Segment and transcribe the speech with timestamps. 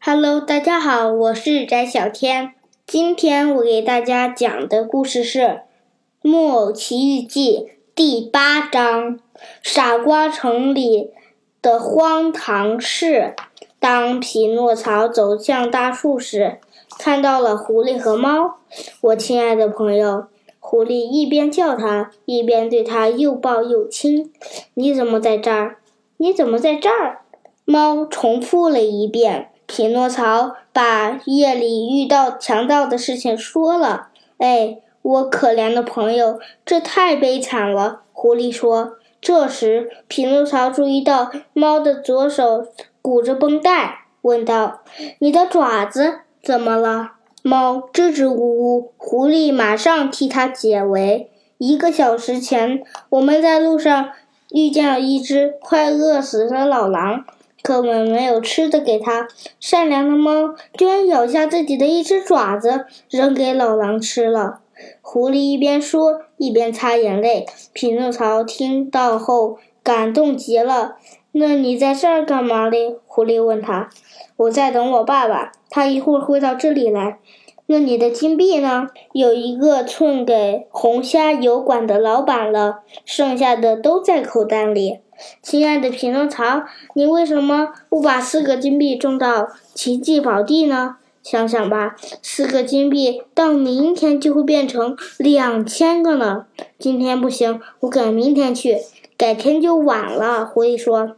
[0.00, 2.54] Hello，大家好，我是翟小天。
[2.86, 5.40] 今天我给大家讲的故事是
[6.22, 7.58] 《木偶奇遇记》
[7.96, 9.16] 第八章
[9.60, 11.10] 《傻瓜城里
[11.60, 13.34] 的荒唐事》。
[13.80, 16.58] 当匹诺曹走向大树时，
[16.96, 18.58] 看到了狐狸和猫。
[19.00, 20.28] 我亲爱的朋友，
[20.60, 24.32] 狐狸一边叫他，一边对他又抱又亲。
[24.74, 25.78] 你怎么在这儿？
[26.18, 27.22] 你怎么在这儿？
[27.64, 29.50] 猫重复了一遍。
[29.68, 34.08] 匹诺曹把夜里遇到强盗的事情说了。
[34.38, 38.00] 哎，我可怜的朋友，这太悲惨了。
[38.12, 38.94] 狐狸说。
[39.20, 42.68] 这时，匹诺曹注意到猫的左手
[43.02, 44.80] 鼓着绷带，问道
[45.18, 48.92] ：“你的爪子怎么了？”猫支支吾吾。
[48.96, 51.30] 狐狸马上替他解围。
[51.58, 54.10] 一个小时前，我们在路上
[54.50, 57.24] 遇见了一只快饿死的老狼。
[57.62, 59.28] 可我们没有吃的给它，
[59.58, 64.60] 善良的猫居然咬下自己的一只爪子扔给老狼吃了。
[65.02, 67.46] 狐狸一边说一边擦眼泪。
[67.72, 70.96] 匹诺曹听到后感动极了。
[71.32, 72.96] 那你在这儿干嘛嘞？
[73.06, 73.90] 狐狸问他。
[74.36, 77.18] 我在等我爸爸，他一会儿会到这里来。
[77.66, 78.86] 那你的金币呢？
[79.12, 85.00] 有一个寸给红虾油馆的老板了，剩下的都在口袋里。
[85.42, 86.64] 亲爱的匹诺曹，
[86.94, 90.96] 你为什么不把四个金币种到奇迹宝地呢？
[91.22, 96.46] 想想吧，四个金币到明天就会变成两千个呢。
[96.78, 98.78] 今天不行，我改明天去，
[99.16, 100.46] 改天就晚了。
[100.46, 101.16] 狐狸说：“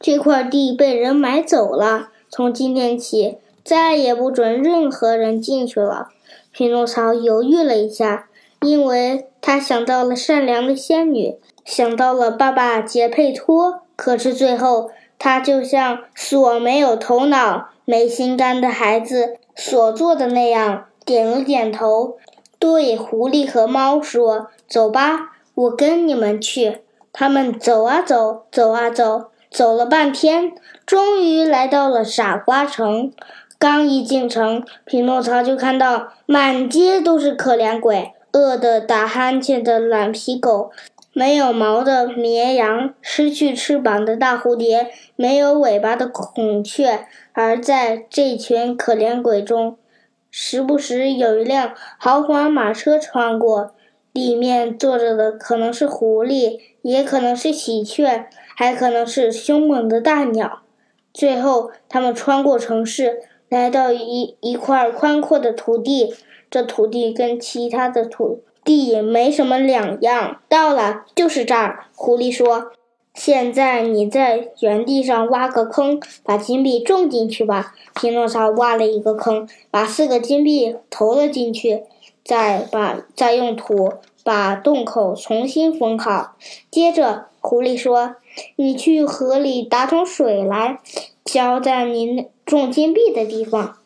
[0.00, 6.08] 这块地被人买走了，从今天起。”再也不准任何人进去了。
[6.50, 8.26] 匹诺曹犹豫了一下，
[8.62, 13.82] 因为他想到了善良的仙女，想到了爸爸杰佩托。
[13.96, 22.16] 可是最后，他就像所没有头脑、没心肝的孩子所做的那样，点了点头，
[22.58, 26.78] 对狐狸和猫说：“走吧，我跟你们去。”
[27.12, 30.52] 他们走啊走，走啊走，走了半天，
[30.86, 33.12] 终于来到了傻瓜城。
[33.58, 40.70] 刚一进城，匹诺曹就看到满街都是可怜鬼：饿得打哈欠的懒皮狗，
[41.20, 47.04] 没有毛的绵羊，失去翅膀的大蝴蝶，没有尾巴的孔雀。
[47.32, 49.76] 而在这群可怜鬼中，
[50.30, 53.74] 时不时有一辆豪华马车穿过，
[54.14, 58.24] 里面坐着的可能是狐狸，也可能是喜鹊，
[58.56, 60.62] 还可能是凶猛的大鸟。
[61.12, 63.18] 最后，他们穿过城市。
[63.50, 66.14] 来到一一块宽阔的土地，
[66.48, 70.40] 这土地跟其他的土地没什么两样。
[70.48, 71.86] 到了，就是这儿。
[71.94, 72.70] 狐狸说
[73.14, 81.82] ：“现在你在原地上挖个坑，把金币种进去吧。”匹诺曹挖了一个坑，把四个金币投了进去，
[82.24, 86.36] 再把再用土把洞口重新封好。
[86.70, 88.14] 接着，狐狸说
[88.56, 90.78] ：“你去河里打桶水来，
[91.24, 93.76] 浇在你。”种金币的地方，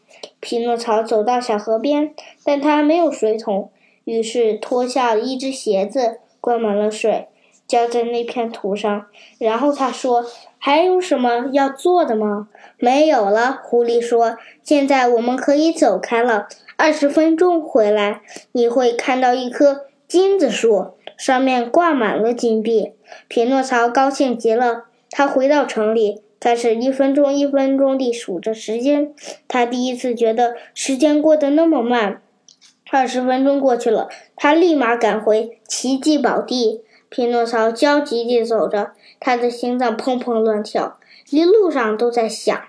[0.40, 2.14] 匹诺曹走到小河边，
[2.44, 3.70] 但他没有水桶，
[4.04, 7.26] 于是脱下了一只鞋子，灌满了水，
[7.66, 9.06] 浇在那片土上。
[9.38, 10.24] 然后他说
[10.58, 12.48] ：“还有什么要做的吗
[12.78, 14.36] ？”“没有了。”狐狸说。
[14.62, 16.48] “现在我们可以走开了。
[16.76, 18.20] 二十分钟回来，
[18.52, 22.92] 你会看到一棵金子树，上面挂满了金币。”
[23.28, 24.84] 匹诺曹高兴极了。
[25.10, 26.20] 他回到城里。
[26.40, 29.14] 开始一分钟一分钟地数着时间，
[29.48, 32.20] 他第一次觉得时间过得那么慢。
[32.90, 36.82] 二十分钟过去了，他立马赶回奇迹宝地。
[37.10, 38.90] 匹诺曹焦急地走着，
[39.20, 40.98] 他的心脏砰砰乱跳，
[41.30, 42.60] 一路上都在想：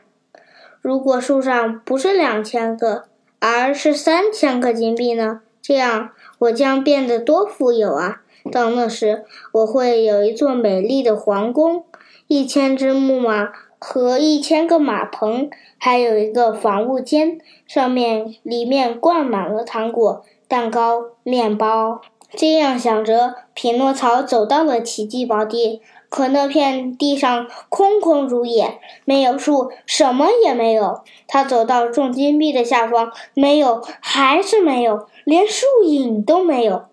[0.82, 3.06] 如果树上不是两千个，
[3.40, 5.42] 而是三千个金币呢？
[5.64, 8.22] 这样我将变得多富有啊！
[8.52, 11.84] 到那时，我会有一座美丽的皇宫，
[12.28, 13.52] 一千只木马。
[13.88, 15.48] 和一千个马棚，
[15.78, 17.38] 还有一个房屋间，
[17.68, 22.02] 上面里面灌满了糖果、蛋糕、面包。
[22.32, 25.84] 这样想着，匹诺曹走到了奇迹宝地。
[26.10, 31.04] 可那片地上空空如也，没有树，什么也没有。
[31.28, 36.86] 他走到种金币的下方，没有，还是没有，连树影都没有。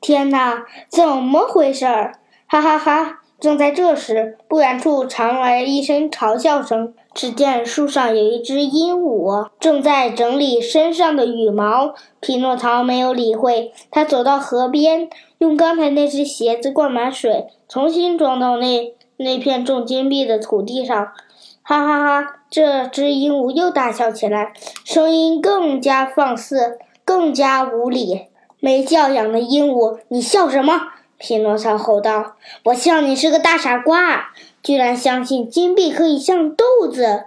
[0.00, 2.18] 天哪，怎么回事儿？
[2.48, 3.19] 哈哈哈！
[3.40, 6.92] 正在这时，不远处传来一声嘲笑声。
[7.12, 11.94] 只见树上有一只鹦鹉，正在整理身上的羽毛。
[12.20, 15.08] 匹诺曹没有理会，他走到河边，
[15.38, 21.08] 用刚才那只鞋子灌满水，重新装到那那片种金币的土地上。
[21.62, 22.36] 哈哈哈！
[22.50, 24.52] 这只鹦鹉又大笑起来，
[24.84, 28.26] 声音更加放肆，更加无礼。
[28.60, 30.80] 没教养的鹦鹉，你笑什么？
[31.20, 34.30] 匹诺曹吼道：“我笑你是个大傻瓜，
[34.62, 37.26] 居然相信金币可以像豆子。”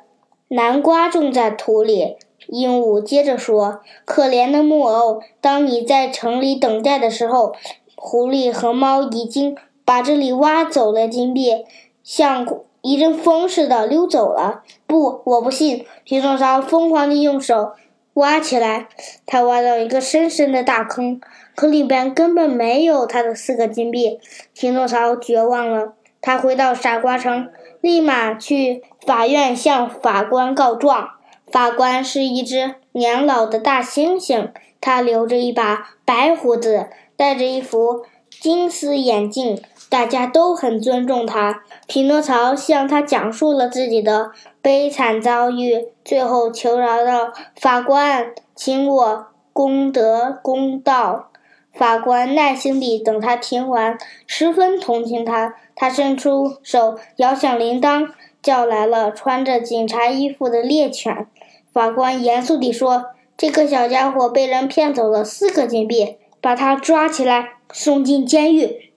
[0.50, 2.18] 南瓜种在土里，
[2.48, 7.54] 鹦鹉接着说：“可怜的木偶，当你在城里等待的时候，
[7.96, 9.56] 狐狸和猫已经
[9.86, 11.64] 把这里挖走了金币，
[12.04, 12.48] 像
[12.82, 15.86] 一阵风似的溜走了。”不，我不信！
[16.04, 17.74] 匹诺曹疯狂地用手
[18.14, 18.88] 挖起来，
[19.26, 21.20] 他挖到一个深深的大坑。
[21.56, 24.20] 坑里边根本没有他的四个金币，
[24.54, 25.94] 匹诺曹绝望了。
[26.22, 27.50] 他回到傻瓜城，
[27.82, 31.10] 立马去法院向法官告状。
[31.52, 34.50] 法官是一只年老的大猩猩，
[34.80, 39.62] 他留着一把白胡子，戴着一副金丝眼镜，
[39.94, 41.62] 大家都很尊重他。
[41.86, 51.30] 匹诺曹向他讲述了自己的悲惨遭遇，最后求饶道：“法官，请我公德公道。”
[51.72, 53.96] 法官耐心地等他听完，
[54.26, 55.54] 十分同情他。
[55.76, 58.08] 他伸出手摇响铃铛，
[58.42, 61.28] 叫来了穿着警察衣服的猎犬。
[61.72, 68.90] 法官严肃地说：“这个小家伙被人骗走了四个金币，把他抓起来送进监狱。”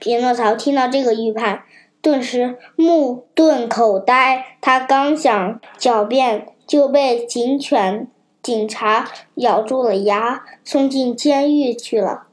[0.00, 1.62] 匹诺曹听到这个预判，
[2.00, 4.56] 顿时目瞪口呆。
[4.60, 8.08] 他刚想狡辩，就被警犬。
[8.40, 12.28] 警察咬住了牙，送进监狱去了。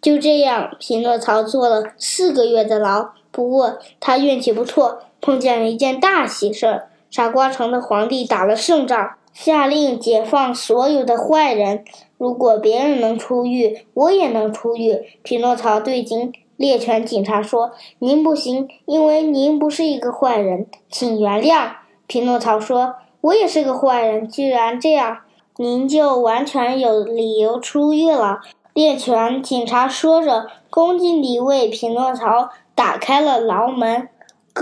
[0.00, 3.10] 就这样，匹诺曹坐了四个月的牢。
[3.30, 11.84] 不过他运气不错，碰见了一件大喜事：傻瓜城的皇帝打了胜仗，下令解放所有的坏人。
[12.18, 15.04] 如果别人能出狱，我也能出狱。
[15.22, 21.72] 匹诺曹对警猎犬警察说：“您不行，因为您不是一个坏人，请原谅。”
[22.06, 22.96] 匹诺曹说。
[23.22, 25.18] 我也是个坏人，既然这样，
[25.56, 28.40] 您就完全有理由出狱了。
[28.74, 34.08] 猎犬警察说着，恭敬地为匹诺曹打开了牢门。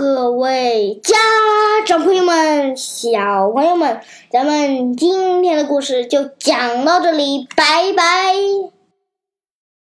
[0.01, 1.15] 各位家
[1.85, 4.01] 长朋友们、小朋友们，
[4.31, 8.33] 咱们今天的故事就讲到这里，拜拜。